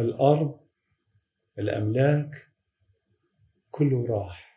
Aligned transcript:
الأرض 0.00 0.60
الأملاك 1.58 2.30
كله 3.70 4.06
راح. 4.08 4.50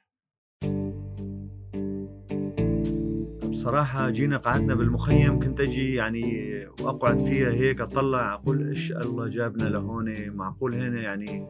بصراحة 3.51 4.09
جينا 4.09 4.37
قعدنا 4.37 4.75
بالمخيم 4.75 5.39
كنت 5.39 5.59
أجي 5.59 5.95
يعني 5.95 6.55
وأقعد 6.81 7.19
فيها 7.19 7.51
هيك 7.51 7.81
أطلع 7.81 8.33
أقول 8.33 8.69
إيش 8.69 8.91
الله 8.91 9.27
جابنا 9.27 9.69
لهون؟ 9.69 10.29
معقول 10.29 10.75
هنا 10.75 11.01
يعني 11.01 11.47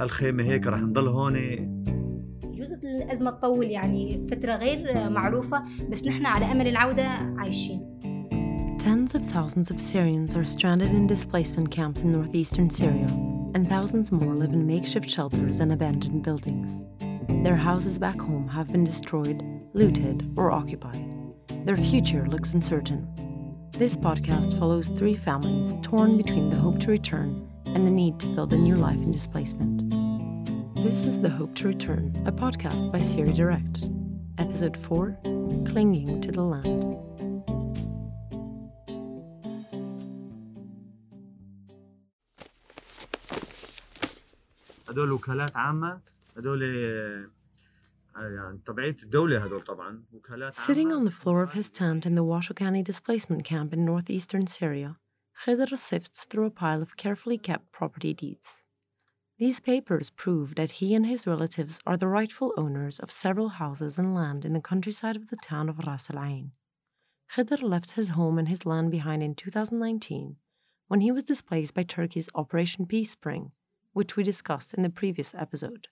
هالخيمة 0.00 0.44
هيك 0.44 0.66
رح 0.66 0.80
نضل 0.80 1.08
هون؟ 1.08 1.36
يجوز 2.44 2.72
الأزمة 2.72 3.30
تطول 3.30 3.66
يعني 3.66 4.26
فترة 4.30 4.56
غير 4.56 5.10
معروفة 5.10 5.64
بس 5.90 6.06
نحن 6.06 6.26
على 6.26 6.52
أمل 6.52 6.68
العودة 6.68 7.06
عايشين. 7.38 8.00
Tens 8.82 9.14
of 9.14 9.24
thousands 9.26 9.70
of 9.70 9.80
Syrians 9.80 10.34
are 10.34 10.42
stranded 10.42 10.90
in 10.90 11.06
displacement 11.06 11.70
camps 11.70 12.00
in 12.00 12.10
northeastern 12.10 12.68
Syria, 12.68 13.06
and 13.54 13.68
thousands 13.68 14.10
more 14.10 14.34
live 14.34 14.52
in 14.52 14.66
makeshift 14.66 15.08
shelters 15.08 15.60
and 15.60 15.72
abandoned 15.72 16.24
buildings. 16.24 16.82
Their 17.44 17.54
houses 17.54 17.96
back 17.96 18.18
home 18.20 18.48
have 18.48 18.72
been 18.72 18.82
destroyed, 18.82 19.44
looted, 19.72 20.28
or 20.36 20.50
occupied. 20.50 21.14
Their 21.64 21.76
future 21.76 22.24
looks 22.24 22.54
uncertain. 22.54 23.06
This 23.70 23.96
podcast 23.96 24.58
follows 24.58 24.88
three 24.88 25.14
families 25.14 25.76
torn 25.82 26.16
between 26.16 26.50
the 26.50 26.56
hope 26.56 26.80
to 26.80 26.90
return 26.90 27.48
and 27.66 27.86
the 27.86 27.90
need 27.92 28.18
to 28.18 28.26
build 28.34 28.52
a 28.52 28.58
new 28.58 28.74
life 28.74 28.96
in 28.96 29.12
displacement. 29.12 29.92
This 30.82 31.04
is 31.04 31.20
The 31.20 31.30
Hope 31.30 31.54
to 31.54 31.68
Return, 31.68 32.20
a 32.26 32.32
podcast 32.32 32.90
by 32.90 32.98
Syria 32.98 33.32
Direct. 33.32 33.84
Episode 34.38 34.76
4 34.76 35.20
Clinging 35.68 36.20
to 36.20 36.32
the 36.32 36.42
Land. 36.42 37.11
هدول 44.92 45.12
وكالات 45.12 45.56
عامه 45.56 46.00
هدول 46.36 47.30
Sitting 50.52 50.92
on 50.92 51.04
the 51.06 51.10
floor 51.10 51.42
of 51.42 51.54
his 51.54 51.70
tent 51.70 52.04
in 52.04 52.14
the 52.14 52.22
Washokani 52.22 52.84
displacement 52.84 53.42
camp 53.42 53.72
in 53.72 53.86
northeastern 53.86 54.46
Syria, 54.46 54.98
Khidr 55.42 55.78
sifts 55.78 56.24
through 56.24 56.44
a 56.44 56.50
pile 56.50 56.82
of 56.82 56.98
carefully 56.98 57.38
kept 57.38 57.72
property 57.72 58.12
deeds. 58.12 58.62
These 59.38 59.60
papers 59.60 60.10
prove 60.10 60.56
that 60.56 60.72
he 60.72 60.94
and 60.94 61.06
his 61.06 61.26
relatives 61.26 61.80
are 61.86 61.96
the 61.96 62.06
rightful 62.18 62.52
owners 62.58 62.98
of 62.98 63.10
several 63.10 63.48
houses 63.48 63.98
and 63.98 64.14
land 64.14 64.44
in 64.44 64.52
the 64.52 64.60
countryside 64.60 65.16
of 65.16 65.28
the 65.28 65.42
town 65.42 65.70
of 65.70 65.78
Ras 65.78 66.10
Al 66.10 66.22
Ain. 66.22 66.52
Khidr 67.34 67.62
left 67.62 67.92
his 67.92 68.10
home 68.10 68.38
and 68.38 68.48
his 68.48 68.66
land 68.66 68.90
behind 68.90 69.22
in 69.22 69.34
2019 69.34 70.36
when 70.88 71.00
he 71.00 71.10
was 71.10 71.24
displaced 71.24 71.72
by 71.72 71.82
Turkey's 71.82 72.28
Operation 72.34 72.84
Peace 72.84 73.12
Spring, 73.12 73.52
which 73.92 74.16
we 74.16 74.22
discussed 74.22 74.74
in 74.74 74.82
the 74.82 74.90
previous 74.90 75.34
episode. 75.34 75.88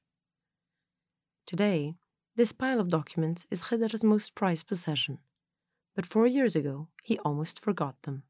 Today, 1.46 1.94
this 2.36 2.52
pile 2.52 2.80
of 2.80 2.88
documents 2.88 3.46
is 3.50 3.64
Khidr's 3.64 4.04
most 4.04 4.34
prized 4.34 4.66
possession, 4.68 5.18
but 5.94 6.06
four 6.06 6.26
years 6.26 6.56
ago 6.56 6.88
he 7.04 7.18
almost 7.18 7.60
forgot 7.60 7.96
them. 8.02 8.22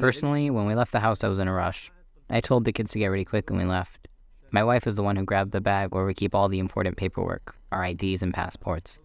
Personally, 0.00 0.50
when 0.50 0.66
we 0.66 0.74
left 0.74 0.92
the 0.92 1.00
house, 1.00 1.24
I 1.24 1.28
was 1.28 1.38
in 1.38 1.48
a 1.48 1.52
rush. 1.52 1.90
I 2.28 2.40
told 2.40 2.64
the 2.64 2.72
kids 2.72 2.92
to 2.92 2.98
get 2.98 3.06
ready 3.06 3.24
quick 3.24 3.50
and 3.50 3.58
we 3.58 3.64
left. 3.64 4.06
My 4.52 4.62
wife 4.62 4.86
is 4.86 4.96
the 4.96 5.02
one 5.02 5.16
who 5.16 5.24
grabbed 5.24 5.52
the 5.52 5.60
bag 5.60 5.94
where 5.94 6.04
we 6.04 6.12
keep 6.12 6.34
all 6.34 6.48
the 6.48 6.58
important 6.58 6.96
paperwork, 6.96 7.56
our 7.72 7.84
IDs 7.84 8.22
and 8.22 8.34
passports. 8.34 8.98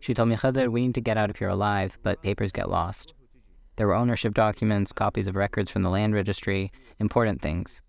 She 0.00 0.14
told 0.14 0.30
me, 0.30 0.36
Khidr, 0.36 0.68
we 0.68 0.86
need 0.86 0.94
to 0.94 1.00
get 1.00 1.18
out 1.18 1.28
of 1.28 1.36
here 1.36 1.48
alive, 1.48 1.98
but 2.02 2.22
papers 2.22 2.52
get 2.52 2.70
lost. 2.70 3.12
There 3.80 3.86
were 3.86 3.94
ownership 3.94 4.34
documents, 4.34 4.92
copies 4.92 5.26
of 5.26 5.36
records 5.36 5.70
from 5.70 5.82
the 5.82 5.88
land 5.88 6.12
registry, 6.12 6.70
important 6.98 7.40
things. 7.40 7.80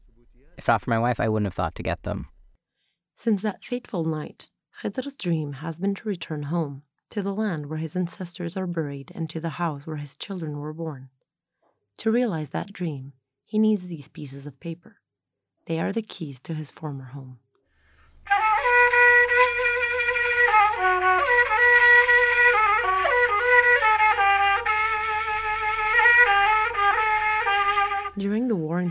If 0.58 0.70
not 0.70 0.80
for 0.80 0.90
my 0.90 0.98
wife, 0.98 1.20
I 1.20 1.28
wouldn't 1.28 1.48
have 1.48 1.54
thought 1.54 1.76
to 1.76 1.84
get 1.84 2.04
them. 2.04 2.30
Since 3.18 3.42
that 3.42 3.66
fateful 3.66 4.06
night, 4.06 4.52
Khidr's 4.82 5.16
dream 5.16 5.52
has 5.52 5.80
been 5.80 5.94
to 5.96 6.08
return 6.08 6.44
home, 6.44 6.84
to 7.10 7.22
the 7.22 7.36
land 7.36 7.66
where 7.66 7.78
his 7.78 7.98
ancestors 7.98 8.56
are 8.56 8.68
buried 8.68 9.12
and 9.14 9.30
to 9.32 9.42
the 9.42 9.60
house 9.60 9.86
where 9.86 9.98
his 9.98 10.16
children 10.16 10.60
were 10.60 10.72
born. 10.72 11.10
To 11.98 12.10
realize 12.10 12.52
that 12.52 12.72
dream, 12.72 13.12
he 13.44 13.60
needs 13.60 13.88
these 13.88 14.08
pieces 14.08 14.46
of 14.46 14.62
paper. 14.62 15.02
They 15.66 15.78
are 15.82 15.92
the 15.92 16.02
keys 16.02 16.40
to 16.44 16.54
his 16.54 16.72
former 16.72 17.08
home. 17.08 17.40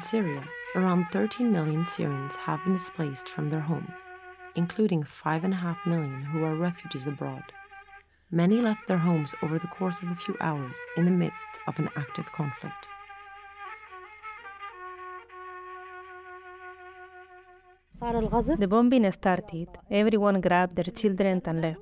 In 0.01 0.05
Syria, 0.05 0.43
around 0.77 1.05
13 1.13 1.53
million 1.53 1.85
Syrians 1.85 2.35
have 2.35 2.65
been 2.65 2.73
displaced 2.73 3.29
from 3.29 3.51
their 3.51 3.61
homes, 3.61 3.99
including 4.55 5.03
5.5 5.03 5.77
million 5.87 6.23
who 6.23 6.43
are 6.43 6.55
refugees 6.55 7.07
abroad. 7.07 7.43
Many 8.31 8.61
left 8.63 8.89
their 8.89 9.03
homes 9.09 9.35
over 9.43 9.59
the 9.59 9.67
course 9.67 10.01
of 10.01 10.09
a 10.09 10.15
few 10.15 10.37
hours 10.41 10.79
in 10.97 11.05
the 11.05 11.11
midst 11.11 11.51
of 11.69 11.79
an 11.79 11.91
active 11.97 12.25
conflict. 12.33 12.89
The 18.01 18.69
bombing 18.69 19.11
started. 19.11 19.69
Everyone 19.91 20.41
grabbed 20.41 20.77
their 20.77 20.93
children 21.01 21.43
and 21.45 21.61
left. 21.61 21.81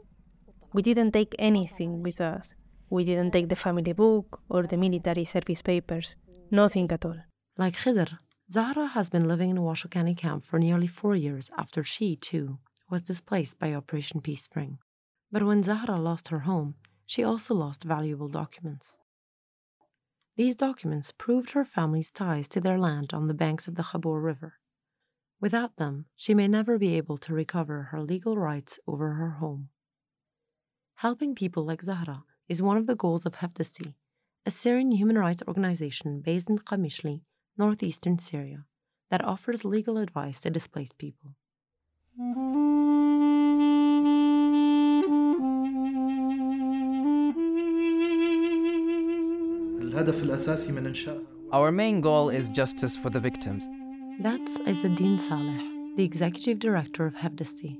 We 0.72 0.82
didn't 0.82 1.12
take 1.12 1.36
anything 1.38 2.02
with 2.02 2.20
us. 2.20 2.54
We 2.90 3.04
didn't 3.04 3.30
take 3.30 3.48
the 3.48 3.62
family 3.64 3.92
book 3.92 4.40
or 4.48 4.64
the 4.64 4.76
military 4.76 5.24
service 5.24 5.62
papers. 5.62 6.16
Nothing 6.50 6.90
at 6.90 7.04
all. 7.04 7.27
Like 7.60 7.74
Khidr, 7.74 8.20
Zahra 8.52 8.86
has 8.86 9.10
been 9.10 9.26
living 9.26 9.50
in 9.50 9.56
Washokani 9.56 10.16
camp 10.16 10.44
for 10.44 10.60
nearly 10.60 10.86
four 10.86 11.16
years 11.16 11.50
after 11.58 11.82
she, 11.82 12.14
too, 12.14 12.60
was 12.88 13.02
displaced 13.02 13.58
by 13.58 13.74
Operation 13.74 14.20
Peace 14.20 14.42
Spring. 14.44 14.78
But 15.32 15.42
when 15.42 15.64
Zahra 15.64 15.96
lost 15.96 16.28
her 16.28 16.40
home, 16.40 16.76
she 17.04 17.24
also 17.24 17.54
lost 17.54 17.82
valuable 17.82 18.28
documents. 18.28 18.96
These 20.36 20.54
documents 20.54 21.10
proved 21.10 21.50
her 21.50 21.64
family's 21.64 22.12
ties 22.12 22.46
to 22.50 22.60
their 22.60 22.78
land 22.78 23.12
on 23.12 23.26
the 23.26 23.34
banks 23.34 23.66
of 23.66 23.74
the 23.74 23.82
Khabur 23.82 24.22
River. 24.22 24.60
Without 25.40 25.78
them, 25.78 26.04
she 26.14 26.34
may 26.34 26.46
never 26.46 26.78
be 26.78 26.96
able 26.96 27.18
to 27.18 27.34
recover 27.34 27.88
her 27.90 28.00
legal 28.00 28.38
rights 28.38 28.78
over 28.86 29.14
her 29.14 29.30
home. 29.30 29.70
Helping 30.94 31.34
people 31.34 31.64
like 31.64 31.82
Zahra 31.82 32.22
is 32.48 32.62
one 32.62 32.76
of 32.76 32.86
the 32.86 32.94
goals 32.94 33.26
of 33.26 33.38
Hevdesti, 33.38 33.94
a 34.46 34.50
Syrian 34.52 34.92
human 34.92 35.18
rights 35.18 35.42
organization 35.48 36.20
based 36.20 36.48
in 36.48 36.58
Qamishli, 36.58 37.22
northeastern 37.58 38.18
Syria, 38.18 38.64
that 39.10 39.24
offers 39.24 39.64
legal 39.64 39.98
advice 39.98 40.40
to 40.40 40.50
displaced 40.50 40.98
people. 40.98 41.34
Our 51.50 51.72
main 51.72 52.00
goal 52.00 52.28
is 52.28 52.48
justice 52.50 52.96
for 52.96 53.10
the 53.10 53.20
victims. 53.20 53.68
That's 54.20 54.58
Izzeddin 54.58 55.18
Saleh, 55.18 55.96
the 55.96 56.04
executive 56.04 56.58
director 56.58 57.06
of 57.06 57.14
Hevdesti. 57.14 57.78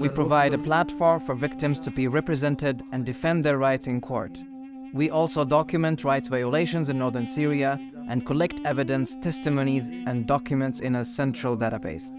We 0.00 0.08
provide 0.08 0.54
a 0.54 0.58
platform 0.58 1.20
for 1.20 1.34
victims 1.34 1.78
to 1.80 1.90
be 1.90 2.08
represented 2.08 2.82
and 2.92 3.04
defend 3.04 3.44
their 3.44 3.58
rights 3.58 3.86
in 3.86 4.00
court. 4.00 4.38
We 4.93 5.09
also 5.09 5.45
document 5.45 6.03
rights 6.03 6.27
violations 6.27 6.89
in 6.89 6.97
northern 6.97 7.27
Syria 7.27 7.79
and 8.07 8.25
collect 8.25 8.59
evidence, 8.65 9.15
testimonies, 9.17 9.87
and 10.07 10.25
documents 10.25 10.79
in 10.79 10.95
a 10.95 11.05
central 11.05 11.55
database. 11.55 12.11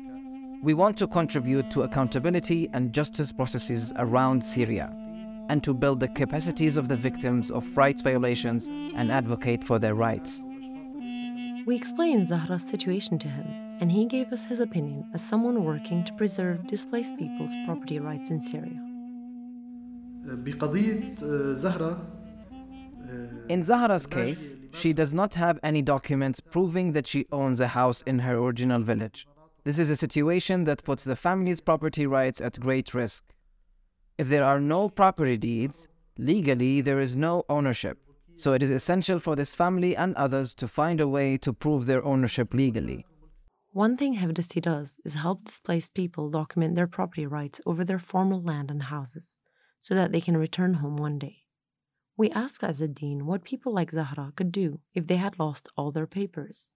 We 0.62 0.75
want 0.75 0.97
to 0.99 1.06
contribute 1.06 1.71
to 1.73 1.83
accountability 1.83 2.69
and 2.73 2.93
justice 2.93 3.33
processes 3.33 3.93
around 3.97 4.45
Syria 4.45 4.95
and 5.49 5.65
to 5.65 5.75
build 5.75 5.99
the 5.99 6.09
capacities 6.09 6.77
of 6.77 6.87
the 6.87 6.97
victims 6.97 7.51
of 7.51 7.77
rights 7.77 8.03
violations 8.03 8.69
and 8.95 9.11
advocate 9.11 9.65
for 9.65 9.81
their 9.81 9.97
rights. 9.97 10.41
We 11.66 11.75
explained 11.75 12.28
Zahra's 12.28 12.63
situation 12.63 13.19
to 13.19 13.28
him, 13.28 13.47
and 13.81 13.91
he 13.91 14.04
gave 14.04 14.33
us 14.33 14.45
his 14.45 14.60
opinion 14.60 15.07
as 15.13 15.22
someone 15.22 15.65
working 15.65 16.04
to 16.04 16.13
preserve 16.15 16.66
displaced 16.66 17.16
people's 17.19 17.57
property 17.66 17.98
rights 17.98 18.31
in 18.31 18.41
Syria. 18.41 18.81
بقضية 20.25 21.15
آه، 21.22 21.53
زهرة 21.53 21.91
آه، 21.91 22.21
in 23.47 23.64
Zahra's 23.64 24.08
case, 24.08 24.56
she 24.74 24.92
does 24.92 25.14
not 25.14 25.36
have 25.36 25.59
any 25.62 25.82
documents 25.82 26.40
proving 26.40 26.94
that 26.94 27.06
she 27.06 27.28
owns 27.32 27.59
a 27.59 27.68
house 27.68 28.02
in 28.03 28.20
her 28.20 28.38
original 28.38 28.82
village. 28.82 29.28
This 29.64 29.78
is 29.80 29.90
a 29.90 29.96
situation 29.96 30.64
that 30.64 30.84
puts 30.84 31.03
the 31.03 31.16
family's 31.16 31.62
property 31.62 32.08
rights 32.08 32.42
at 32.42 32.59
great 32.59 32.94
risk. 32.94 33.24
If 34.18 34.30
there 34.30 34.44
are 34.44 34.59
no 34.59 34.90
property 34.90 35.38
deeds, 35.38 35.88
legally 36.18 36.82
there 36.82 37.00
is 37.00 37.16
no 37.16 37.44
ownership. 37.50 38.00
So 38.36 38.53
it 38.53 38.64
is 38.64 38.70
essential 38.70 39.20
for 39.20 39.36
this 39.36 39.56
family 39.56 39.96
and 39.96 40.16
others 40.16 40.53
to 40.56 40.68
find 40.68 41.00
a 41.00 41.08
way 41.08 41.38
to 41.38 41.53
prove 41.53 41.86
their 41.86 42.03
ownership 42.03 42.53
legally. 42.53 43.06
One 43.72 43.98
thing 43.98 44.16
Hevdesti 44.16 44.62
does 44.62 44.98
is 45.06 45.16
help 45.16 45.44
displaced 45.44 45.94
people 45.94 46.30
document 46.30 46.76
their 46.76 46.88
property 46.88 47.26
rights 47.26 47.62
over 47.66 47.84
their 47.84 48.00
former 48.00 48.38
land 48.38 48.72
and 48.72 48.84
houses 48.84 49.38
so 49.82 49.94
that 49.96 50.12
they 50.12 50.22
can 50.22 50.38
return 50.38 50.76
home 50.76 50.98
one 50.98 51.20
day. 51.20 51.45
We 52.17 52.32
asked 52.32 52.62
Izzeddin 52.62 53.23
what 53.23 53.44
people 53.44 53.73
like 53.73 53.91
Zahra 53.91 54.32
could 54.38 54.53
do 54.53 54.79
if 54.94 55.08
they 55.08 55.17
had 55.17 55.38
lost 55.38 55.67
all 55.76 55.91
their 55.91 56.08
papers, 56.08 56.70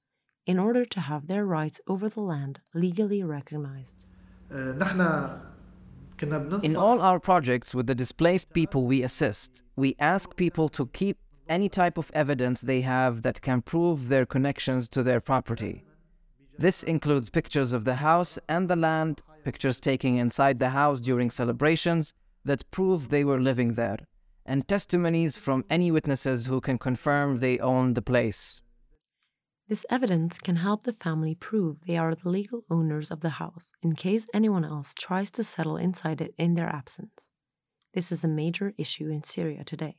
in 0.45 0.59
order 0.59 0.83
to 0.83 0.99
have 0.99 1.27
their 1.27 1.45
rights 1.45 1.79
over 1.87 2.09
the 2.09 2.19
land 2.19 2.59
legally 2.73 3.23
recognized. 3.23 4.05
In 4.51 4.81
all 6.75 7.01
our 7.01 7.21
projects 7.21 7.73
with 7.73 7.87
the 7.87 7.95
displaced 7.95 8.51
people 8.51 8.85
we 8.85 9.01
assist, 9.01 9.63
we 9.77 9.95
ask 9.97 10.35
people 10.35 10.67
to 10.69 10.87
keep 10.87 11.17
any 11.47 11.69
type 11.69 11.97
of 11.97 12.11
evidence 12.13 12.59
they 12.59 12.81
have 12.81 13.21
that 13.21 13.41
can 13.41 13.61
prove 13.61 14.09
their 14.09 14.25
connections 14.25 14.89
to 14.89 15.03
their 15.03 15.21
property. 15.21 15.85
This 16.57 16.83
includes 16.83 17.29
pictures 17.29 17.71
of 17.71 17.85
the 17.85 17.95
house 17.95 18.37
and 18.49 18.69
the 18.69 18.75
land, 18.75 19.21
pictures 19.45 19.79
taken 19.79 20.17
inside 20.17 20.59
the 20.59 20.71
house 20.71 20.99
during 20.99 21.31
celebrations 21.31 22.13
that 22.43 22.69
prove 22.71 23.07
they 23.07 23.23
were 23.23 23.39
living 23.39 23.75
there 23.75 23.99
and 24.49 24.67
testimonies 24.67 25.37
from 25.37 25.63
any 25.69 25.91
witnesses 25.91 26.47
who 26.47 26.59
can 26.59 26.79
confirm 26.79 27.39
they 27.39 27.59
own 27.59 27.93
the 27.93 28.01
place. 28.01 28.61
This 29.67 29.85
evidence 29.91 30.39
can 30.39 30.55
help 30.55 30.83
the 30.83 30.91
family 30.91 31.35
prove 31.35 31.85
they 31.85 31.95
are 31.95 32.15
the 32.15 32.27
legal 32.27 32.63
owners 32.71 33.11
of 33.11 33.19
the 33.19 33.37
house 33.41 33.71
in 33.83 33.93
case 33.93 34.25
anyone 34.33 34.65
else 34.65 34.95
tries 34.99 35.29
to 35.31 35.43
settle 35.43 35.77
inside 35.77 36.19
it 36.19 36.33
in 36.39 36.55
their 36.55 36.67
absence. 36.67 37.29
This 37.93 38.11
is 38.11 38.23
a 38.23 38.27
major 38.27 38.73
issue 38.79 39.09
in 39.09 39.23
Syria 39.23 39.63
today. 39.63 39.95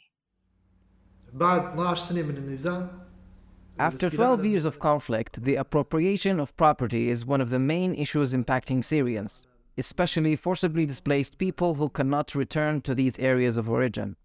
After 3.78 4.10
12 4.10 4.44
years 4.44 4.64
of 4.64 4.80
conflict, 4.80 5.44
the 5.44 5.54
appropriation 5.54 6.40
of 6.40 6.56
property 6.56 7.08
is 7.08 7.24
one 7.24 7.40
of 7.40 7.50
the 7.50 7.60
main 7.60 7.94
issues 7.94 8.34
impacting 8.34 8.84
Syrians, 8.84 9.46
especially 9.78 10.34
forcibly 10.34 10.86
displaced 10.86 11.38
people 11.38 11.74
who 11.74 11.88
cannot 11.88 12.34
return 12.34 12.80
to 12.80 12.96
these 12.96 13.16
areas 13.20 13.56
of 13.56 13.70
origin. 13.70 14.16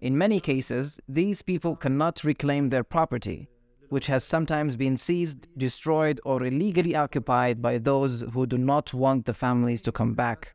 In 0.00 0.18
many 0.18 0.40
cases, 0.40 1.00
these 1.08 1.42
people 1.42 1.76
cannot 1.76 2.24
reclaim 2.24 2.68
their 2.68 2.84
property, 2.84 3.48
which 3.88 4.06
has 4.06 4.24
sometimes 4.24 4.76
been 4.76 4.96
seized, 4.96 5.48
destroyed, 5.56 6.20
or 6.24 6.44
illegally 6.44 6.94
occupied 6.94 7.62
by 7.62 7.78
those 7.78 8.22
who 8.32 8.46
do 8.46 8.58
not 8.58 8.92
want 8.92 9.26
the 9.26 9.34
families 9.34 9.82
to 9.82 9.92
come 9.92 10.14
back. 10.14 10.54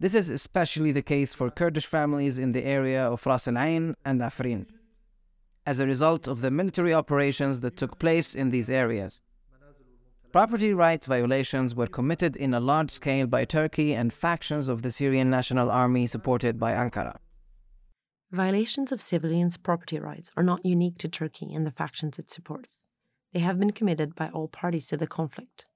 This 0.00 0.14
is 0.14 0.28
especially 0.28 0.90
the 0.92 1.02
case 1.02 1.34
for 1.34 1.50
Kurdish 1.50 1.86
families 1.86 2.38
in 2.38 2.52
the 2.52 2.64
area 2.64 3.04
of 3.04 3.24
Ras 3.26 3.46
Al 3.46 3.58
Ain 3.58 3.94
and 4.04 4.20
Afrin 4.20 4.66
as 5.66 5.78
a 5.78 5.86
result 5.86 6.26
of 6.26 6.40
the 6.40 6.50
military 6.50 6.92
operations 6.92 7.60
that 7.60 7.76
took 7.76 7.98
place 7.98 8.34
in 8.34 8.50
these 8.50 8.68
areas. 8.68 9.22
Property 10.32 10.72
rights 10.72 11.06
violations 11.06 11.74
were 11.74 11.86
committed 11.86 12.36
in 12.36 12.54
a 12.54 12.60
large 12.60 12.90
scale 12.90 13.26
by 13.26 13.44
Turkey 13.44 13.94
and 13.94 14.12
factions 14.12 14.66
of 14.66 14.82
the 14.82 14.90
Syrian 14.90 15.28
National 15.28 15.70
Army 15.70 16.06
supported 16.06 16.58
by 16.58 16.72
Ankara. 16.72 17.16
Violations 18.32 18.90
of 18.90 19.02
civilians' 19.02 19.58
property 19.58 19.98
rights 19.98 20.30
are 20.38 20.42
not 20.42 20.64
unique 20.64 20.96
to 20.96 21.06
Turkey 21.06 21.52
and 21.52 21.66
the 21.66 21.70
factions 21.70 22.18
it 22.18 22.30
supports. 22.30 22.86
They 23.34 23.40
have 23.40 23.58
been 23.58 23.72
committed 23.72 24.14
by 24.14 24.30
all 24.30 24.48
parties 24.48 24.88
to 24.88 24.96
the 24.96 25.06
conflict. 25.06 25.66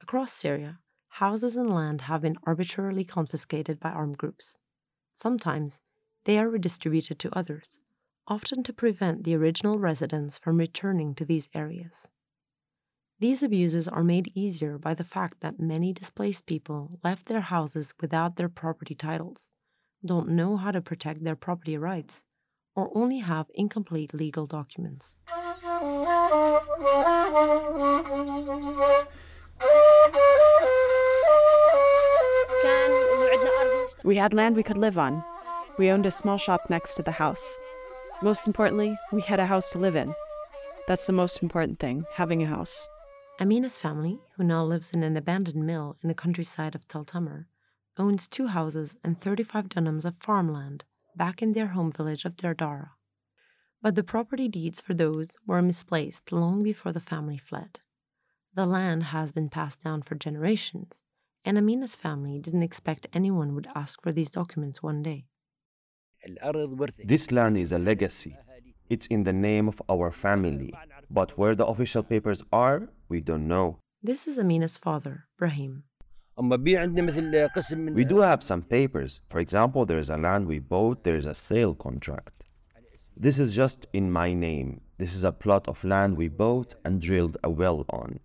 Across 0.00 0.32
Syria, 0.32 0.78
houses 1.08 1.54
and 1.54 1.68
land 1.68 2.02
have 2.02 2.22
been 2.22 2.38
arbitrarily 2.44 3.04
confiscated 3.04 3.78
by 3.78 3.90
armed 3.90 4.16
groups. 4.16 4.56
Sometimes 5.12 5.80
they 6.24 6.38
are 6.38 6.48
redistributed 6.48 7.18
to 7.18 7.38
others, 7.38 7.78
often 8.26 8.62
to 8.62 8.72
prevent 8.72 9.24
the 9.24 9.36
original 9.36 9.78
residents 9.78 10.38
from 10.38 10.56
returning 10.56 11.14
to 11.16 11.26
these 11.26 11.50
areas. 11.54 12.08
These 13.18 13.42
abuses 13.42 13.86
are 13.86 14.02
made 14.02 14.32
easier 14.34 14.78
by 14.78 14.94
the 14.94 15.04
fact 15.04 15.40
that 15.40 15.60
many 15.60 15.92
displaced 15.92 16.46
people 16.46 16.88
left 17.04 17.26
their 17.26 17.42
houses 17.42 17.92
without 18.00 18.36
their 18.36 18.48
property 18.48 18.94
titles, 18.94 19.50
don't 20.04 20.28
know 20.30 20.56
how 20.56 20.70
to 20.70 20.80
protect 20.80 21.22
their 21.22 21.36
property 21.36 21.76
rights, 21.78 22.24
or 22.74 22.90
only 22.96 23.18
have 23.18 23.46
incomplete 23.54 24.12
legal 24.12 24.46
documents. 24.46 25.14
We 34.04 34.16
had 34.16 34.34
land 34.34 34.56
we 34.56 34.64
could 34.64 34.78
live 34.78 34.98
on. 34.98 35.22
We 35.78 35.90
owned 35.90 36.06
a 36.06 36.10
small 36.10 36.36
shop 36.36 36.68
next 36.68 36.94
to 36.96 37.02
the 37.02 37.12
house. 37.12 37.58
Most 38.20 38.46
importantly, 38.46 38.96
we 39.12 39.22
had 39.22 39.38
a 39.38 39.46
house 39.46 39.68
to 39.70 39.78
live 39.78 39.94
in. 39.94 40.14
That's 40.88 41.06
the 41.06 41.12
most 41.12 41.42
important 41.42 41.78
thing, 41.78 42.04
having 42.14 42.42
a 42.42 42.46
house. 42.46 42.88
Amina's 43.40 43.78
family, 43.78 44.18
who 44.36 44.44
now 44.44 44.64
lives 44.64 44.90
in 44.90 45.02
an 45.02 45.16
abandoned 45.16 45.64
mill 45.64 45.96
in 46.02 46.08
the 46.08 46.14
countryside 46.14 46.74
of 46.74 46.86
Tel 46.88 47.04
Tamar, 47.04 47.46
owns 47.98 48.28
two 48.28 48.48
houses 48.48 48.96
and 49.04 49.20
35 49.20 49.68
dunams 49.68 50.04
of 50.04 50.16
farmland 50.18 50.84
back 51.16 51.42
in 51.42 51.52
their 51.52 51.68
home 51.68 51.92
village 51.92 52.24
of 52.24 52.36
Dardara. 52.36 52.90
But 53.80 53.94
the 53.94 54.04
property 54.04 54.48
deeds 54.48 54.80
for 54.80 54.94
those 54.94 55.36
were 55.46 55.60
misplaced 55.60 56.32
long 56.32 56.62
before 56.62 56.92
the 56.92 57.00
family 57.00 57.38
fled. 57.38 57.80
The 58.54 58.66
land 58.66 59.04
has 59.04 59.32
been 59.32 59.48
passed 59.48 59.82
down 59.82 60.02
for 60.02 60.14
generations, 60.14 61.02
and 61.44 61.58
Amina's 61.58 61.96
family 61.96 62.38
didn't 62.38 62.62
expect 62.62 63.06
anyone 63.12 63.54
would 63.54 63.68
ask 63.74 64.00
for 64.02 64.12
these 64.12 64.30
documents 64.30 64.82
one 64.82 65.02
day. 65.02 65.24
This 67.04 67.32
land 67.32 67.56
is 67.58 67.72
a 67.72 67.78
legacy. 67.78 68.36
It's 68.88 69.06
in 69.06 69.24
the 69.24 69.32
name 69.32 69.68
of 69.68 69.82
our 69.90 70.12
family. 70.12 70.72
But 71.10 71.36
where 71.36 71.54
the 71.54 71.66
official 71.66 72.02
papers 72.02 72.42
are, 72.52 72.88
we 73.08 73.20
don't 73.20 73.48
know. 73.48 73.78
This 74.02 74.26
is 74.26 74.38
Amina's 74.38 74.78
father, 74.78 75.24
Brahim. 75.38 75.84
We 77.94 78.04
do 78.04 78.18
have 78.18 78.42
some 78.42 78.62
papers. 78.62 79.20
For 79.28 79.38
example, 79.38 79.84
there 79.84 79.98
is 79.98 80.10
a 80.10 80.16
land 80.16 80.46
we 80.46 80.58
bought, 80.58 81.04
there 81.04 81.16
is 81.16 81.26
a 81.26 81.34
sale 81.34 81.74
contract. 81.74 82.44
This 83.16 83.38
is 83.38 83.54
just 83.54 83.86
in 83.92 84.10
my 84.10 84.32
name. 84.32 84.80
This 84.98 85.14
is 85.14 85.24
a 85.24 85.32
plot 85.32 85.68
of 85.68 85.84
land 85.84 86.16
we 86.16 86.28
bought 86.28 86.74
and 86.84 87.00
drilled 87.00 87.36
a 87.44 87.50
well 87.50 87.84
on. 87.90 88.20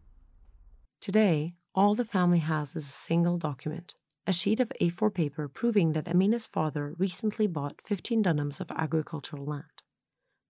Today, 1.02 1.56
all 1.76 1.96
the 1.96 2.06
family 2.06 2.40
has 2.40 2.76
is 2.76 2.86
a 2.86 2.90
single 2.90 3.38
document 3.38 3.96
a 4.28 4.34
sheet 4.34 4.60
of 4.60 4.70
A4 4.82 5.14
paper 5.14 5.48
proving 5.48 5.94
that 5.94 6.10
Amina's 6.10 6.48
father 6.48 6.94
recently 6.98 7.48
bought 7.48 7.82
15 7.86 8.24
dunams 8.26 8.60
of 8.60 8.70
agricultural 8.72 9.46
land. 9.46 9.64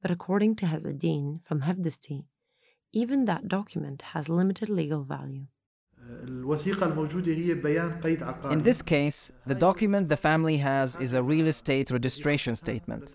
But 0.01 0.09
according 0.09 0.55
to 0.55 0.65
Izzeddin 0.65 1.45
from 1.45 1.61
Hevdesti, 1.61 2.25
even 2.91 3.25
that 3.25 3.47
document 3.47 4.01
has 4.13 4.29
limited 4.29 4.67
legal 4.67 5.03
value. 5.03 5.45
In 8.49 8.63
this 8.63 8.81
case, 8.81 9.31
the 9.45 9.55
document 9.55 10.09
the 10.09 10.17
family 10.17 10.57
has 10.57 10.95
is 10.97 11.13
a 11.13 11.23
real 11.23 11.47
estate 11.47 11.91
registration 11.91 12.55
statement. 12.55 13.13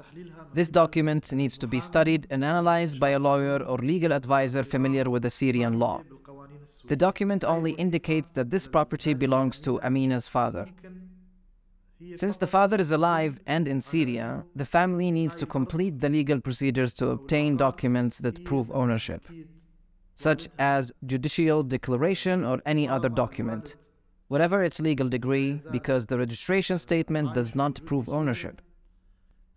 This 0.53 0.69
document 0.69 1.33
needs 1.33 1.57
to 1.59 1.67
be 1.67 1.81
studied 1.81 2.27
and 2.31 2.45
analyzed 2.45 3.01
by 3.01 3.11
a 3.11 3.19
lawyer 3.19 3.63
or 3.63 3.79
legal 3.79 4.13
advisor 4.13 4.63
familiar 4.63 5.09
with 5.09 5.23
the 5.23 5.31
Syrian 5.31 5.79
law. 5.79 6.03
The 6.87 6.97
document 6.97 7.45
only 7.45 7.73
indicates 7.73 8.31
that 8.35 8.51
this 8.51 8.67
property 8.69 9.15
belongs 9.15 9.61
to 9.61 9.81
Amina's 9.81 10.29
father. 10.29 10.67
Since 12.15 12.37
the 12.37 12.47
father 12.47 12.77
is 12.79 12.91
alive 12.91 13.39
and 13.47 13.69
in 13.69 13.81
Syria, 13.81 14.45
the 14.57 14.65
family 14.65 15.11
needs 15.11 15.35
to 15.37 15.47
complete 15.47 16.01
the 16.01 16.09
legal 16.09 16.41
procedures 16.41 16.93
to 16.95 17.11
obtain 17.11 17.57
documents 17.57 18.19
that 18.19 18.45
prove 18.45 18.71
ownership, 18.73 19.23
such 20.15 20.49
as 20.59 20.93
judicial 21.07 21.63
declaration 21.63 22.45
or 22.45 22.61
any 22.67 22.89
other 22.89 23.09
document, 23.09 23.77
whatever 24.29 24.63
its 24.63 24.81
legal 24.81 25.09
degree, 25.09 25.61
because 25.71 26.07
the 26.07 26.19
registration 26.19 26.79
statement 26.79 27.35
does 27.35 27.55
not 27.55 27.85
prove 27.85 28.09
ownership. 28.09 28.61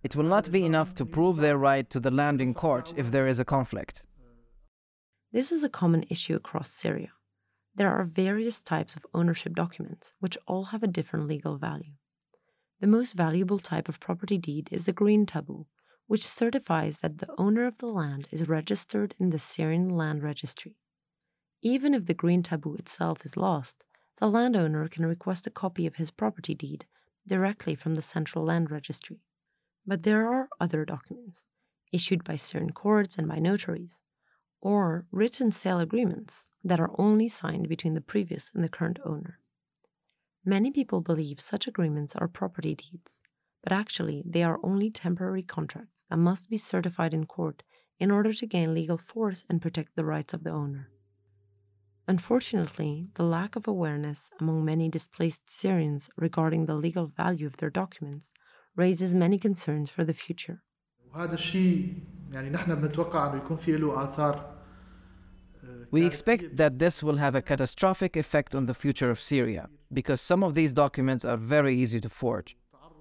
It 0.04 0.16
will 0.16 0.26
not 0.26 0.52
be 0.52 0.66
enough 0.66 0.94
to 0.96 1.06
prove 1.06 1.38
their 1.38 1.58
right 1.58 1.90
to 1.90 2.00
the 2.00 2.12
land 2.12 2.42
in 2.42 2.54
court 2.54 2.94
if 2.96 3.12
there 3.12 3.28
is 3.28 3.40
a 3.40 3.46
conflict. 3.46 4.04
This 5.32 5.52
is 5.52 5.64
a 5.64 5.70
common 5.70 6.06
issue 6.10 6.36
across 6.36 6.70
Syria. 6.70 7.12
There 7.74 7.92
are 7.92 8.06
various 8.06 8.62
types 8.62 8.96
of 8.96 9.06
ownership 9.14 9.54
documents, 9.54 10.14
which 10.20 10.38
all 10.48 10.66
have 10.66 10.84
a 10.84 10.88
different 10.88 11.28
legal 11.28 11.58
value. 11.58 11.94
The 12.80 12.88
most 12.88 13.14
valuable 13.14 13.60
type 13.60 13.90
of 13.90 14.00
property 14.00 14.38
deed 14.38 14.70
is 14.72 14.86
the 14.86 14.94
green 14.94 15.26
taboo, 15.26 15.66
which 16.08 16.28
certifies 16.28 17.00
that 17.00 17.18
the 17.18 17.34
owner 17.38 17.66
of 17.66 17.80
the 17.80 17.88
land 17.88 18.28
is 18.32 18.48
registered 18.48 19.16
in 19.20 19.32
the 19.32 19.40
Syrian 19.40 19.90
Land 19.90 20.24
Registry. 20.24 20.76
Even 21.62 21.94
if 21.94 22.06
the 22.06 22.14
green 22.14 22.44
taboo 22.44 22.76
itself 22.76 23.26
is 23.26 23.38
lost, 23.38 23.84
the 24.18 24.28
landowner 24.28 24.88
can 24.88 25.06
request 25.06 25.48
a 25.48 25.52
copy 25.52 25.86
of 25.86 25.96
his 25.96 26.12
property 26.12 26.54
deed 26.54 26.86
directly 27.28 27.76
from 27.76 27.96
the 27.96 28.02
Central 28.02 28.46
Land 28.46 28.70
Registry. 28.70 29.22
But 29.86 30.04
there 30.04 30.32
are 30.32 30.48
other 30.60 30.86
documents, 30.86 31.48
issued 31.92 32.24
by 32.24 32.36
Syrian 32.36 32.72
courts 32.72 33.18
and 33.18 33.28
by 33.28 33.40
notaries, 33.40 34.02
or 34.62 35.06
written 35.12 35.52
sale 35.52 35.80
agreements 35.80 36.50
that 36.64 36.80
are 36.80 36.92
only 36.98 37.28
signed 37.28 37.68
between 37.68 37.94
the 37.94 38.02
previous 38.02 38.52
and 38.54 38.64
the 38.64 38.70
current 38.70 39.00
owner. 39.06 39.40
Many 40.44 40.72
people 40.72 41.02
believe 41.02 41.40
such 41.40 41.68
agreements 41.68 42.16
are 42.16 42.28
property 42.28 42.76
deeds, 42.76 43.22
but 43.66 43.74
actually 43.74 44.24
they 44.26 44.44
are 44.44 44.60
only 44.62 44.92
temporary 44.92 45.42
contracts 45.42 46.06
that 46.10 46.18
must 46.18 46.50
be 46.52 46.56
certified 46.56 47.14
in 47.16 47.26
court 47.26 47.64
in 48.00 48.12
order 48.12 48.32
to 48.32 48.46
gain 48.46 48.76
legal 48.76 48.96
force 48.96 49.44
and 49.50 49.62
protect 49.62 49.96
the 49.96 50.06
rights 50.06 50.34
of 50.36 50.44
the 50.44 50.52
owner. 50.52 50.92
Unfortunately, 52.08 53.08
the 53.16 53.24
lack 53.24 53.56
of 53.56 53.68
awareness 53.68 54.30
among 54.40 54.64
many 54.64 54.88
displaced 54.88 55.50
Syrians 55.50 56.12
regarding 56.16 56.68
the 56.68 56.76
legal 56.76 57.08
value 57.08 57.48
of 57.48 57.58
their 57.58 57.72
documents 57.72 58.32
raises 58.76 59.16
many 59.16 59.40
concerns 59.40 59.90
for 59.90 60.04
the 60.04 60.14
future. 60.14 60.62
We 65.90 66.06
expect 66.06 66.58
that 66.58 66.78
this 66.78 67.02
will 67.02 67.18
have 67.18 67.34
a 67.34 67.42
catastrophic 67.42 68.16
effect 68.16 68.54
on 68.54 68.68
the 68.68 68.76
future 68.76 69.10
of 69.10 69.20
Syria 69.20 69.70
because 69.92 70.22
some 70.22 70.44
of 70.44 70.54
these 70.54 70.74
documents 70.74 71.26
are 71.26 71.38
very 71.38 71.76
easy 71.76 72.00
to 72.02 72.10
forge. 72.10 72.56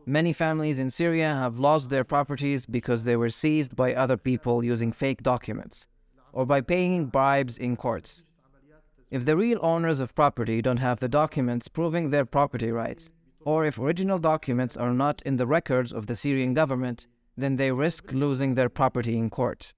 Many 0.07 0.35
families 0.35 0.79
in 0.79 0.91
Syria 0.91 1.35
have 1.35 1.59
lost 1.59 1.89
their 1.89 2.05
properties 2.05 2.67
because 2.67 3.05
they 3.05 3.17
were 3.17 3.31
seized 3.31 3.75
by 3.75 3.95
other 3.95 4.19
people 4.19 4.63
using 4.63 4.93
fake 4.93 5.23
documents 5.23 5.87
or 6.33 6.45
by 6.45 6.61
paying 6.61 7.07
bribes 7.07 7.57
in 7.57 7.77
courts. 7.77 8.25
If 9.11 9.25
the 9.25 9.37
real 9.37 9.59
owners 9.63 10.01
of 10.01 10.15
property 10.15 10.61
don't 10.61 10.79
have 10.79 11.01
the 11.01 11.09
documents 11.09 11.69
proving 11.69 12.11
their 12.11 12.27
property 12.27 12.71
rights, 12.71 13.09
or 13.41 13.65
if 13.65 13.79
original 13.79 14.19
documents 14.19 14.77
are 14.77 14.93
not 14.93 15.23
in 15.25 15.37
the 15.37 15.47
records 15.47 15.93
of 15.93 16.07
the 16.07 16.17
Syrian 16.17 16.53
government, 16.53 17.07
then 17.37 17.57
they 17.57 17.73
risk 17.73 18.13
losing 18.13 18.55
their 18.55 18.69
property 18.69 19.17
in 19.17 19.31
court. 19.31 19.73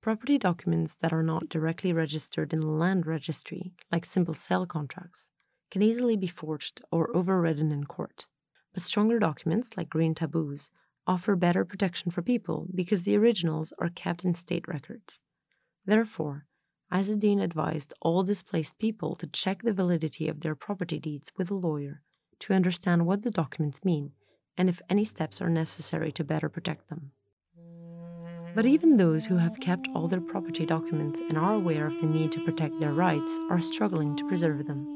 Property 0.00 0.38
documents 0.38 0.96
that 1.00 1.12
are 1.12 1.22
not 1.22 1.48
directly 1.50 1.92
registered 1.92 2.54
in 2.54 2.60
the 2.60 2.68
land 2.68 3.06
registry, 3.06 3.72
like 3.92 4.06
simple 4.06 4.34
sale 4.34 4.64
contracts, 4.64 5.28
can 5.70 5.82
easily 5.82 6.16
be 6.16 6.26
forged 6.26 6.80
or 6.90 7.14
overridden 7.14 7.70
in 7.70 7.84
court. 7.84 8.26
But 8.72 8.82
stronger 8.82 9.18
documents, 9.18 9.76
like 9.76 9.90
green 9.90 10.14
taboos, 10.14 10.70
offer 11.06 11.34
better 11.34 11.64
protection 11.64 12.10
for 12.10 12.22
people 12.22 12.68
because 12.74 13.04
the 13.04 13.16
originals 13.16 13.72
are 13.78 13.88
kept 13.88 14.24
in 14.24 14.34
state 14.34 14.68
records. 14.68 15.20
Therefore, 15.84 16.46
Izzeddin 16.92 17.40
advised 17.40 17.94
all 18.00 18.22
displaced 18.22 18.78
people 18.78 19.14
to 19.16 19.26
check 19.26 19.62
the 19.62 19.72
validity 19.72 20.28
of 20.28 20.40
their 20.40 20.54
property 20.54 20.98
deeds 20.98 21.30
with 21.36 21.50
a 21.50 21.54
lawyer 21.54 22.02
to 22.40 22.54
understand 22.54 23.06
what 23.06 23.22
the 23.22 23.30
documents 23.30 23.84
mean 23.84 24.12
and 24.56 24.68
if 24.68 24.82
any 24.90 25.04
steps 25.04 25.40
are 25.40 25.48
necessary 25.48 26.12
to 26.12 26.24
better 26.24 26.48
protect 26.48 26.88
them. 26.88 27.12
But 28.54 28.66
even 28.66 28.96
those 28.96 29.26
who 29.26 29.36
have 29.36 29.60
kept 29.60 29.88
all 29.94 30.08
their 30.08 30.20
property 30.20 30.66
documents 30.66 31.20
and 31.20 31.38
are 31.38 31.54
aware 31.54 31.86
of 31.86 32.00
the 32.00 32.06
need 32.06 32.32
to 32.32 32.44
protect 32.44 32.80
their 32.80 32.92
rights 32.92 33.38
are 33.48 33.60
struggling 33.60 34.16
to 34.16 34.26
preserve 34.26 34.66
them. 34.66 34.86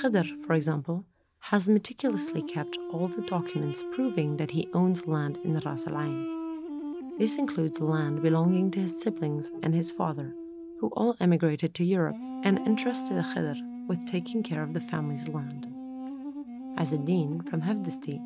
Khidr, 0.00 0.44
for 0.44 0.54
example, 0.54 1.04
has 1.50 1.68
meticulously 1.68 2.40
kept 2.42 2.78
all 2.90 3.06
the 3.06 3.20
documents 3.20 3.84
proving 3.92 4.38
that 4.38 4.50
he 4.50 4.66
owns 4.72 5.06
land 5.06 5.38
in 5.44 5.58
Ras 5.58 5.86
Al 5.86 6.00
Ain. 6.00 7.18
This 7.18 7.36
includes 7.36 7.80
land 7.80 8.22
belonging 8.22 8.70
to 8.70 8.80
his 8.80 8.98
siblings 8.98 9.50
and 9.62 9.74
his 9.74 9.90
father, 9.90 10.34
who 10.80 10.88
all 10.96 11.14
emigrated 11.20 11.74
to 11.74 11.84
Europe 11.84 12.16
and 12.44 12.58
entrusted 12.60 13.18
Khidr 13.18 13.56
with 13.86 14.06
taking 14.06 14.42
care 14.42 14.62
of 14.62 14.72
the 14.72 14.80
family's 14.80 15.28
land. 15.28 15.66
Izzeddin 16.78 17.46
from 17.50 17.60
Hevdesti, 17.60 18.18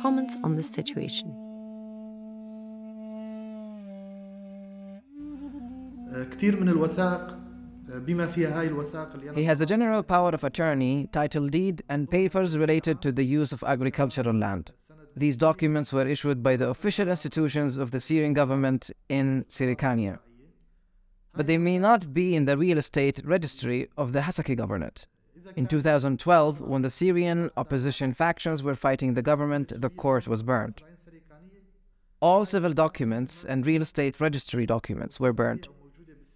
comments 0.00 0.36
on 0.42 0.56
this 0.56 0.68
situation. 0.68 1.32
كثير 6.30 6.60
من 6.60 6.68
الوثائق 6.68 7.37
he 9.34 9.44
has 9.44 9.60
a 9.60 9.66
general 9.66 10.02
power 10.02 10.30
of 10.30 10.44
attorney, 10.44 11.08
title 11.10 11.48
deed, 11.48 11.82
and 11.88 12.10
papers 12.10 12.56
related 12.58 13.00
to 13.02 13.12
the 13.12 13.24
use 13.24 13.50
of 13.52 13.64
agricultural 13.64 14.34
land. 14.34 14.72
These 15.16 15.36
documents 15.38 15.92
were 15.92 16.06
issued 16.06 16.42
by 16.42 16.56
the 16.56 16.68
official 16.68 17.08
institutions 17.08 17.76
of 17.76 17.90
the 17.90 18.00
Syrian 18.00 18.34
government 18.34 18.90
in 19.08 19.44
Sirikania. 19.48 20.18
But 21.34 21.46
they 21.46 21.58
may 21.58 21.78
not 21.78 22.12
be 22.12 22.36
in 22.36 22.44
the 22.44 22.58
real 22.58 22.78
estate 22.78 23.20
registry 23.24 23.88
of 23.96 24.12
the 24.12 24.20
Hasakah 24.20 24.56
government. 24.56 25.06
In 25.56 25.66
2012, 25.66 26.60
when 26.60 26.82
the 26.82 26.90
Syrian 26.90 27.50
opposition 27.56 28.12
factions 28.12 28.62
were 28.62 28.74
fighting 28.74 29.14
the 29.14 29.22
government, 29.22 29.72
the 29.74 29.88
court 29.88 30.28
was 30.28 30.42
burned. 30.42 30.82
All 32.20 32.44
civil 32.44 32.74
documents 32.74 33.44
and 33.44 33.66
real 33.66 33.82
estate 33.82 34.20
registry 34.20 34.66
documents 34.66 35.18
were 35.18 35.32
burned. 35.32 35.68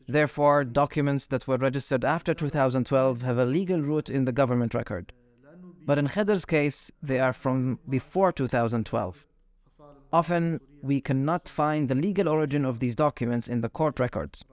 Therefore, 0.09 0.65
documents 0.65 1.27
that 1.27 1.47
were 1.47 1.57
registered 1.57 2.05
after 2.05 2.35
2012 2.35 3.23
have 3.23 3.39
a 3.39 3.45
legal 3.45 3.81
root 3.81 4.11
in 4.11 4.25
the 4.25 4.33
government 4.33 4.75
record. 4.75 5.13
But 5.85 5.99
in 5.99 6.09
Khidr's 6.09 6.45
case, 6.45 6.93
they 7.03 7.19
are 7.19 7.33
from 7.33 7.79
before 7.89 8.33
2012. 8.33 9.27
Often, 10.13 10.61
we 10.83 11.01
cannot 11.01 11.49
find 11.49 11.89
the 11.89 11.95
legal 11.95 12.29
origin 12.29 12.65
of 12.65 12.79
these 12.79 12.95
documents 12.95 13.49
in 13.49 13.61
the 13.61 13.69
court 13.69 13.99
records. 13.99 14.45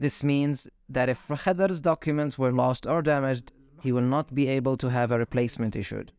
This 0.00 0.22
means 0.24 0.68
that 0.88 1.08
if 1.08 1.26
Khidr's 1.28 1.80
documents 1.80 2.38
were 2.38 2.52
lost 2.52 2.86
or 2.86 3.02
damaged, 3.02 3.52
he 3.82 3.92
will 3.92 4.02
not 4.02 4.34
be 4.34 4.48
able 4.48 4.76
to 4.78 4.88
have 4.88 5.10
a 5.10 5.18
replacement 5.18 5.76
issued. 5.76 6.12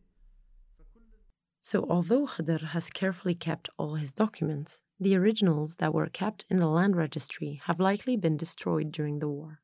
So, 1.60 1.86
although 1.90 2.26
Khidr 2.26 2.68
has 2.68 2.88
carefully 2.88 3.34
kept 3.34 3.68
all 3.76 3.94
his 3.94 4.12
documents, 4.12 4.80
the 5.00 5.16
originals 5.16 5.76
that 5.76 5.94
were 5.94 6.08
kept 6.08 6.44
in 6.50 6.58
the 6.58 6.68
land 6.68 6.94
registry 6.94 7.60
have 7.64 7.80
likely 7.80 8.16
been 8.16 8.36
destroyed 8.36 8.92
during 8.92 9.18
the 9.18 9.28
war. 9.28 9.62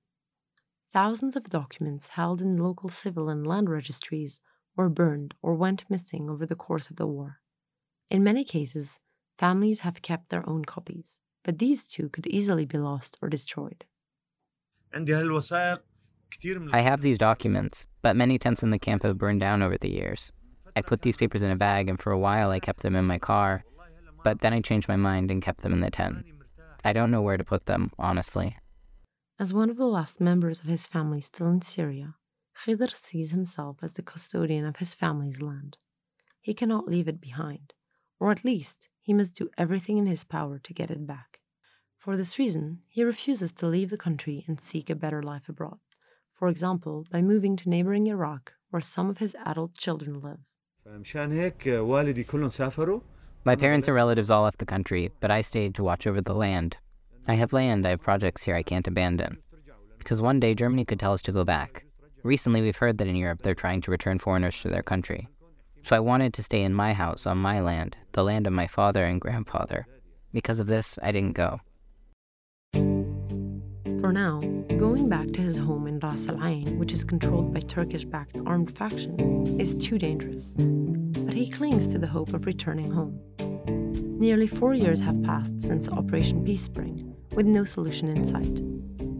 Thousands 0.92 1.36
of 1.36 1.44
documents 1.44 2.08
held 2.08 2.40
in 2.40 2.56
local 2.56 2.88
civil 2.88 3.28
and 3.28 3.46
land 3.46 3.68
registries 3.68 4.40
were 4.76 4.88
burned 4.88 5.34
or 5.42 5.54
went 5.54 5.84
missing 5.90 6.30
over 6.30 6.46
the 6.46 6.54
course 6.54 6.88
of 6.88 6.96
the 6.96 7.06
war. 7.06 7.40
In 8.08 8.24
many 8.24 8.44
cases, 8.44 9.00
families 9.36 9.80
have 9.80 10.00
kept 10.00 10.30
their 10.30 10.48
own 10.48 10.64
copies, 10.64 11.20
but 11.42 11.58
these 11.58 11.86
too 11.86 12.08
could 12.08 12.26
easily 12.26 12.64
be 12.64 12.78
lost 12.78 13.18
or 13.20 13.28
destroyed. 13.28 13.84
I 16.72 16.80
have 16.80 17.02
these 17.02 17.18
documents, 17.18 17.86
but 18.00 18.16
many 18.16 18.38
tents 18.38 18.62
in 18.62 18.70
the 18.70 18.78
camp 18.78 19.02
have 19.02 19.18
burned 19.18 19.40
down 19.40 19.62
over 19.62 19.76
the 19.76 19.90
years. 19.90 20.32
I 20.74 20.82
put 20.82 21.02
these 21.02 21.16
papers 21.16 21.42
in 21.42 21.50
a 21.50 21.56
bag, 21.56 21.88
and 21.88 22.00
for 22.00 22.10
a 22.10 22.18
while 22.18 22.50
I 22.50 22.60
kept 22.60 22.80
them 22.80 22.96
in 22.96 23.04
my 23.04 23.18
car, 23.18 23.64
but 24.26 24.40
then 24.40 24.52
I 24.52 24.60
changed 24.60 24.88
my 24.88 24.96
mind 24.96 25.30
and 25.30 25.40
kept 25.40 25.60
them 25.60 25.72
in 25.72 25.82
the 25.82 25.88
tent. 25.88 26.26
I 26.84 26.92
don't 26.92 27.12
know 27.12 27.22
where 27.22 27.36
to 27.36 27.44
put 27.44 27.66
them, 27.66 27.92
honestly. 27.96 28.56
As 29.38 29.54
one 29.54 29.70
of 29.70 29.76
the 29.76 29.86
last 29.86 30.20
members 30.20 30.58
of 30.58 30.66
his 30.66 30.84
family 30.84 31.20
still 31.20 31.46
in 31.46 31.62
Syria, 31.62 32.16
Khidr 32.64 32.92
sees 32.96 33.30
himself 33.30 33.76
as 33.82 33.94
the 33.94 34.02
custodian 34.02 34.66
of 34.66 34.78
his 34.78 34.94
family's 34.94 35.40
land. 35.40 35.78
He 36.40 36.54
cannot 36.54 36.88
leave 36.88 37.06
it 37.06 37.20
behind, 37.20 37.72
or 38.18 38.32
at 38.32 38.44
least 38.44 38.88
he 39.00 39.14
must 39.14 39.36
do 39.36 39.48
everything 39.56 39.96
in 39.96 40.06
his 40.06 40.24
power 40.24 40.58
to 40.58 40.74
get 40.74 40.90
it 40.90 41.06
back. 41.06 41.38
For 41.96 42.16
this 42.16 42.36
reason, 42.36 42.80
he 42.88 43.04
refuses 43.04 43.52
to 43.52 43.68
leave 43.68 43.90
the 43.90 43.96
country 43.96 44.44
and 44.48 44.60
seek 44.60 44.90
a 44.90 44.96
better 44.96 45.22
life 45.22 45.48
abroad, 45.48 45.78
for 46.32 46.48
example, 46.48 47.04
by 47.12 47.22
moving 47.22 47.54
to 47.54 47.70
neighboring 47.70 48.08
Iraq, 48.08 48.54
where 48.70 48.82
some 48.82 49.08
of 49.08 49.18
his 49.18 49.36
adult 49.44 49.74
children 49.74 50.20
live. 50.20 50.40
My 53.46 53.54
parents 53.54 53.86
and 53.86 53.94
relatives 53.94 54.28
all 54.28 54.42
left 54.42 54.58
the 54.58 54.66
country, 54.66 55.12
but 55.20 55.30
I 55.30 55.40
stayed 55.40 55.76
to 55.76 55.84
watch 55.84 56.08
over 56.08 56.20
the 56.20 56.34
land. 56.34 56.78
I 57.28 57.34
have 57.34 57.52
land, 57.52 57.86
I 57.86 57.90
have 57.90 58.00
projects 58.00 58.42
here 58.42 58.56
I 58.56 58.64
can't 58.64 58.88
abandon. 58.88 59.38
Because 59.98 60.20
one 60.20 60.40
day 60.40 60.52
Germany 60.52 60.84
could 60.84 60.98
tell 60.98 61.12
us 61.12 61.22
to 61.22 61.30
go 61.30 61.44
back. 61.44 61.84
Recently, 62.24 62.60
we've 62.60 62.76
heard 62.76 62.98
that 62.98 63.06
in 63.06 63.14
Europe 63.14 63.42
they're 63.42 63.54
trying 63.54 63.82
to 63.82 63.92
return 63.92 64.18
foreigners 64.18 64.60
to 64.62 64.68
their 64.68 64.82
country. 64.82 65.28
So 65.84 65.94
I 65.94 66.00
wanted 66.00 66.34
to 66.34 66.42
stay 66.42 66.64
in 66.64 66.74
my 66.74 66.92
house, 66.92 67.24
on 67.24 67.38
my 67.38 67.60
land, 67.60 67.96
the 68.10 68.24
land 68.24 68.48
of 68.48 68.52
my 68.52 68.66
father 68.66 69.04
and 69.04 69.20
grandfather. 69.20 69.86
Because 70.32 70.58
of 70.58 70.66
this, 70.66 70.98
I 71.00 71.12
didn't 71.12 71.34
go. 71.34 71.60
For 72.72 74.12
now, 74.12 74.40
going 74.76 75.08
back 75.08 75.32
to 75.34 75.40
his 75.40 75.56
home 75.56 75.86
in 75.86 76.00
Ras 76.00 76.28
Al 76.28 76.44
Ain, 76.44 76.80
which 76.80 76.90
is 76.90 77.04
controlled 77.04 77.54
by 77.54 77.60
Turkish 77.60 78.04
backed 78.04 78.38
armed 78.44 78.76
factions, 78.76 79.60
is 79.60 79.76
too 79.76 79.98
dangerous. 79.98 80.56
He 81.36 81.50
clings 81.50 81.86
to 81.88 81.98
the 81.98 82.06
hope 82.06 82.32
of 82.32 82.46
returning 82.46 82.90
home. 82.90 83.20
Nearly 84.18 84.46
four 84.46 84.72
years 84.72 85.00
have 85.00 85.22
passed 85.22 85.60
since 85.60 85.86
Operation 85.86 86.42
Peace 86.42 86.62
Spring, 86.62 87.14
with 87.34 87.44
no 87.44 87.66
solution 87.66 88.08
in 88.08 88.24
sight. 88.24 88.58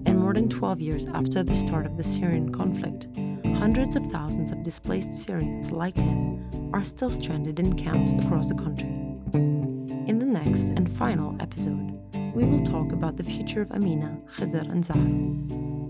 And 0.06 0.18
more 0.18 0.32
than 0.32 0.49
12 0.49 0.80
years 0.80 1.04
after 1.04 1.42
the 1.42 1.54
start 1.54 1.85
of 1.85 1.99
the 1.99 2.02
Syrian 2.02 2.50
conflict, 2.52 3.08
hundreds 3.58 3.96
of 3.96 4.06
thousands 4.06 4.50
of 4.50 4.62
displaced 4.62 5.12
Syrians 5.12 5.70
like 5.70 5.94
him 5.94 6.70
are 6.73 6.85
still 6.85 7.11
stranded 7.11 7.61
in 7.61 7.75
camps 7.75 8.12
across 8.12 8.49
the 8.49 8.54
country. 8.54 8.88
In 9.35 10.18
the 10.18 10.25
next 10.25 10.68
and 10.68 10.90
final 10.90 11.37
episode, 11.38 12.00
we 12.35 12.44
will 12.44 12.64
talk 12.64 12.92
about 12.92 13.18
the 13.18 13.25
future 13.25 13.61
of 13.61 13.73
Amina, 13.73 14.18
Khidr, 14.38 14.70
and 14.70 14.82
Zahra. 14.82 15.02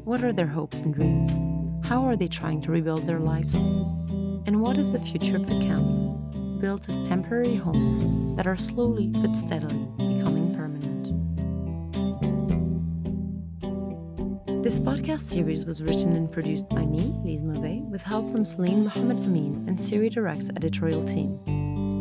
What 0.03 0.25
are 0.25 0.33
their 0.33 0.49
hopes 0.49 0.81
and 0.81 0.93
dreams? 0.93 1.31
How 1.87 2.05
are 2.05 2.17
they 2.17 2.27
trying 2.27 2.63
to 2.63 2.73
rebuild 2.73 3.07
their 3.07 3.21
lives? 3.21 3.57
And 4.47 4.63
what 4.63 4.79
is 4.79 4.93
the 4.93 5.01
future 5.01 5.35
of 5.35 5.47
the 5.47 5.59
camps, 5.59 5.97
built 6.61 6.89
as 6.89 7.01
temporary 7.01 7.57
homes 7.57 8.37
that 8.37 8.47
are 8.47 8.57
slowly 8.57 9.09
but 9.09 9.35
steadily 9.35 9.89
becoming 9.97 10.55
permanent? 10.55 11.07
This 14.63 14.79
podcast 14.79 15.21
series 15.21 15.67
was 15.67 15.83
written 15.83 16.15
and 16.15 16.31
produced 16.31 16.69
by 16.69 16.87
me, 16.87 17.13
Lise 17.25 17.43
Mauvais, 17.43 17.83
with 17.91 18.03
help 18.03 18.31
from 18.31 18.47
Celine 18.47 18.85
Mohammed 18.85 19.19
Amin 19.25 19.65
and 19.67 19.81
Syria 19.81 20.11
Direct's 20.11 20.51
editorial 20.51 21.03
team. 21.03 21.41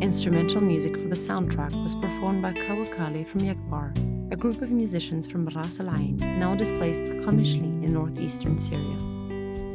Instrumental 0.00 0.60
music 0.60 0.92
for 0.96 1.08
the 1.08 1.16
soundtrack 1.16 1.72
was 1.82 1.96
performed 1.96 2.42
by 2.42 2.52
Kawakali 2.52 3.26
from 3.26 3.40
Yakbar, 3.40 3.92
a 4.32 4.36
group 4.36 4.62
of 4.62 4.70
musicians 4.70 5.26
from 5.26 5.46
Ras 5.48 5.80
Al 5.80 5.90
Ain, 5.96 6.16
now 6.18 6.54
displaced 6.54 7.02
Qamishli 7.02 7.82
in 7.82 7.92
northeastern 7.92 8.56
Syria. 8.56 9.15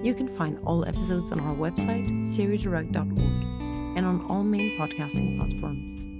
You 0.03 0.15
can 0.15 0.27
find 0.27 0.57
all 0.65 0.83
episodes 0.85 1.31
on 1.31 1.39
our 1.39 1.55
website, 1.55 2.09
syriadirect.org, 2.25 3.19
and 3.97 4.05
on 4.05 4.25
all 4.27 4.43
main 4.43 4.77
podcasting 4.77 5.37
platforms. 5.37 6.10